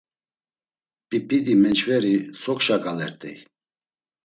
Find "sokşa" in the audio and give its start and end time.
2.41-2.77